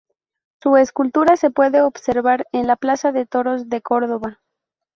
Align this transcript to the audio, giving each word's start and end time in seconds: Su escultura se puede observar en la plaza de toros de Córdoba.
Su 0.63 0.77
escultura 0.77 1.37
se 1.37 1.51
puede 1.51 1.83
observar 1.83 2.47
en 2.53 2.65
la 2.65 2.75
plaza 2.75 3.11
de 3.11 3.27
toros 3.27 3.69
de 3.69 3.83
Córdoba. 3.83 4.39